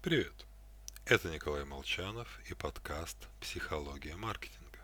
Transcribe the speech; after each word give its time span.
Привет! 0.00 0.46
Это 1.06 1.28
Николай 1.28 1.64
Молчанов 1.64 2.28
и 2.48 2.54
подкаст 2.54 3.16
«Психология 3.40 4.14
маркетинга». 4.14 4.78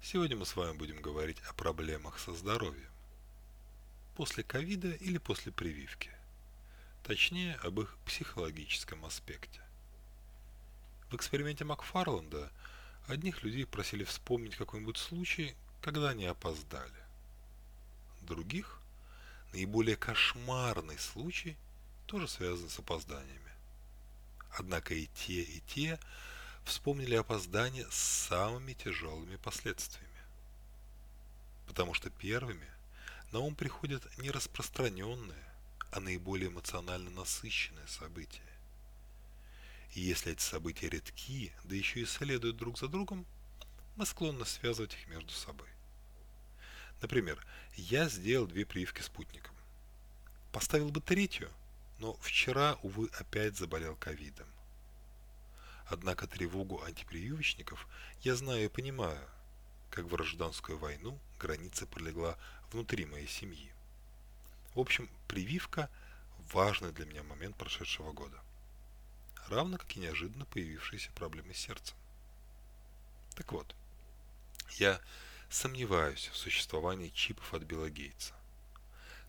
Сегодня 0.00 0.36
мы 0.36 0.46
с 0.46 0.54
вами 0.54 0.76
будем 0.76 1.02
говорить 1.02 1.40
о 1.48 1.54
проблемах 1.54 2.20
со 2.20 2.32
здоровьем. 2.32 2.88
После 4.14 4.44
ковида 4.44 4.92
или 4.92 5.18
после 5.18 5.50
прививки. 5.50 6.12
Точнее, 7.02 7.56
об 7.64 7.80
их 7.80 7.98
психологическом 8.06 9.04
аспекте. 9.04 9.60
В 11.10 11.16
эксперименте 11.16 11.64
Макфарланда 11.64 12.52
одних 13.08 13.42
людей 13.42 13.66
просили 13.66 14.04
вспомнить 14.04 14.54
какой-нибудь 14.54 14.98
случай, 14.98 15.56
когда 15.82 16.10
они 16.10 16.26
опоздали. 16.26 17.02
Других– 18.22 18.80
наиболее 19.52 19.96
кошмарный 19.96 20.96
случай, 20.96 21.56
тоже 22.06 22.28
связан 22.28 22.68
с 22.68 22.78
опозданиями. 22.78 23.49
Однако 24.56 24.94
и 24.94 25.06
те, 25.06 25.42
и 25.42 25.60
те 25.60 25.98
вспомнили 26.64 27.14
опоздание 27.14 27.86
с 27.90 27.94
самыми 28.28 28.72
тяжелыми 28.72 29.36
последствиями. 29.36 30.08
Потому 31.66 31.94
что 31.94 32.10
первыми 32.10 32.68
на 33.32 33.38
ум 33.38 33.54
приходят 33.54 34.06
не 34.18 34.30
распространенные, 34.30 35.44
а 35.92 36.00
наиболее 36.00 36.48
эмоционально 36.48 37.10
насыщенные 37.10 37.86
события. 37.86 38.42
И 39.94 40.00
если 40.00 40.32
эти 40.32 40.42
события 40.42 40.88
редки, 40.88 41.52
да 41.64 41.74
еще 41.74 42.00
и 42.00 42.06
следуют 42.06 42.56
друг 42.56 42.78
за 42.78 42.88
другом, 42.88 43.26
мы 43.96 44.06
склонны 44.06 44.44
связывать 44.44 44.94
их 44.94 45.08
между 45.08 45.32
собой. 45.32 45.68
Например, 47.02 47.44
я 47.74 48.08
сделал 48.08 48.46
две 48.46 48.64
прививки 48.64 49.02
спутником. 49.02 49.54
Поставил 50.52 50.90
бы 50.90 51.00
третью, 51.00 51.50
но 52.00 52.14
вчера, 52.14 52.78
увы, 52.82 53.10
опять 53.18 53.56
заболел 53.56 53.94
ковидом. 53.94 54.48
Однако 55.86 56.26
тревогу 56.26 56.82
антипрививочников 56.82 57.86
я 58.22 58.34
знаю 58.34 58.64
и 58.64 58.68
понимаю, 58.68 59.28
как 59.90 60.06
в 60.06 60.08
гражданскую 60.08 60.78
войну 60.78 61.18
граница 61.38 61.86
пролегла 61.86 62.38
внутри 62.72 63.04
моей 63.04 63.28
семьи. 63.28 63.72
В 64.74 64.80
общем, 64.80 65.10
прививка– 65.28 65.90
важный 66.52 66.92
для 66.92 67.04
меня 67.04 67.22
момент 67.22 67.56
прошедшего 67.56 68.12
года. 68.12 68.38
Равно 69.48 69.78
как 69.78 69.96
и 69.96 70.00
неожиданно 70.00 70.46
появившиеся 70.46 71.10
проблемы 71.12 71.54
с 71.54 71.58
сердцем. 71.58 71.96
Так 73.34 73.52
вот, 73.52 73.74
я 74.78 75.00
сомневаюсь 75.50 76.28
в 76.28 76.36
существовании 76.36 77.08
чипов 77.08 77.52
от 77.52 77.62
Билла 77.64 77.90
Гейтса. 77.90 78.34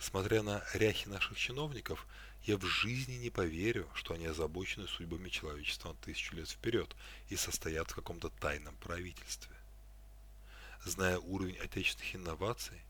Смотря 0.02 0.42
на 0.42 0.64
ряхи 0.74 1.08
наших 1.08 1.38
чиновников, 1.38 2.08
я 2.46 2.58
в 2.58 2.66
жизни 2.66 3.18
не 3.18 3.30
поверю, 3.30 3.88
что 3.94 4.16
они 4.16 4.26
озабочены 4.26 4.88
судьбами 4.88 5.30
человечества 5.30 5.90
на 5.90 5.96
тысячу 5.96 6.36
лет 6.36 6.50
вперед 6.50 6.96
и 7.30 7.36
состоят 7.36 7.92
в 7.92 7.96
каком-то 7.96 8.30
тайном 8.30 8.76
правительстве. 8.78 9.56
Зная 10.84 11.20
уровень 11.20 11.56
отечественных 11.58 12.16
инноваций, 12.16 12.82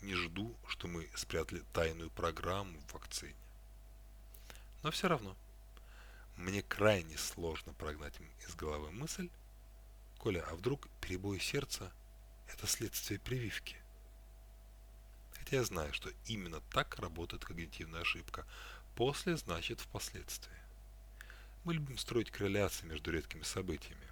не 0.00 0.14
жду, 0.14 0.56
что 0.68 0.88
мы 0.88 1.06
спрятали 1.14 1.62
тайную 1.74 2.08
программу 2.08 2.80
в 2.80 2.94
вакцине. 2.94 3.36
Но 4.82 4.90
все 4.90 5.06
равно, 5.06 5.36
мне 6.38 6.62
крайне 6.62 7.18
сложно 7.18 7.74
прогнать 7.74 8.14
из 8.48 8.54
головы 8.54 8.90
мысль, 8.90 9.28
Коля, 10.16 10.42
а 10.48 10.54
вдруг 10.54 10.88
перебой 11.02 11.40
сердца– 11.40 11.92
это 12.48 12.66
следствие 12.66 13.20
прививки– 13.20 13.76
Хотя 15.48 15.60
я 15.60 15.64
знаю, 15.64 15.94
что 15.94 16.10
именно 16.26 16.60
так 16.72 16.98
работает 16.98 17.42
когнитивная 17.42 18.02
ошибка. 18.02 18.44
После 18.96 19.34
значит 19.38 19.80
впоследствии. 19.80 20.52
Мы 21.64 21.72
любим 21.72 21.96
строить 21.96 22.30
корреляции 22.30 22.84
между 22.84 23.10
редкими 23.10 23.44
событиями. 23.44 24.06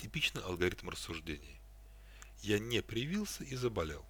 Типичный 0.00 0.42
алгоритм 0.42 0.88
рассуждений. 0.88 1.60
Я 2.42 2.58
не 2.58 2.82
привился 2.82 3.44
и 3.44 3.54
заболел. 3.54 4.04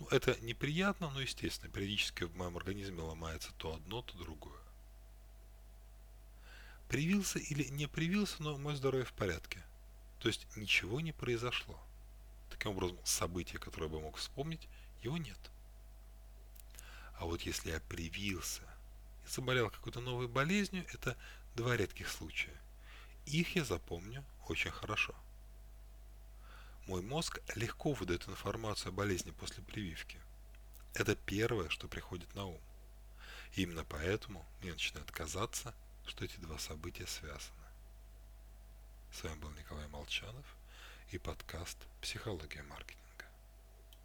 Ну, 0.00 0.08
это 0.08 0.36
неприятно, 0.40 1.08
но 1.10 1.20
естественно. 1.20 1.70
Периодически 1.70 2.24
в 2.24 2.34
моем 2.34 2.56
организме 2.56 3.00
ломается 3.00 3.52
то 3.58 3.76
одно, 3.76 4.02
то 4.02 4.18
другое. 4.18 4.60
Привился 6.88 7.38
или 7.38 7.62
не 7.68 7.86
привился, 7.86 8.42
но 8.42 8.58
мое 8.58 8.74
здоровье 8.74 9.06
в 9.06 9.12
порядке. 9.12 9.62
То 10.18 10.26
есть 10.26 10.48
ничего 10.56 11.00
не 11.00 11.12
произошло. 11.12 11.78
Таким 12.50 12.72
образом, 12.72 12.98
событие, 13.04 13.60
которое 13.60 13.84
я 13.84 13.92
бы 13.92 14.00
мог 14.00 14.16
вспомнить, 14.16 14.68
его 15.02 15.16
нет. 15.16 15.38
А 17.14 17.24
вот 17.24 17.42
если 17.42 17.70
я 17.70 17.80
привился 17.80 18.62
и 19.24 19.28
заболел 19.28 19.70
какой-то 19.70 20.00
новой 20.00 20.28
болезнью, 20.28 20.84
это 20.92 21.16
два 21.54 21.76
редких 21.76 22.08
случая. 22.08 22.56
Их 23.26 23.54
я 23.54 23.64
запомню 23.64 24.24
очень 24.48 24.70
хорошо. 24.70 25.14
Мой 26.86 27.00
мозг 27.02 27.40
легко 27.54 27.92
выдает 27.92 28.28
информацию 28.28 28.88
о 28.88 28.92
болезни 28.92 29.30
после 29.30 29.62
прививки. 29.62 30.18
Это 30.94 31.14
первое, 31.14 31.68
что 31.68 31.86
приходит 31.86 32.34
на 32.34 32.46
ум. 32.46 32.60
И 33.54 33.62
именно 33.62 33.84
поэтому 33.84 34.44
мне 34.60 34.72
начинает 34.72 35.10
казаться, 35.10 35.74
что 36.06 36.24
эти 36.24 36.36
два 36.36 36.58
события 36.58 37.06
связаны. 37.06 37.62
С 39.12 39.22
вами 39.22 39.38
был 39.38 39.50
Николай 39.50 39.86
Молчанов 39.88 40.44
и 41.12 41.18
подкаст 41.18 41.78
«Психология 42.00 42.62
маркетинга». 42.62 43.11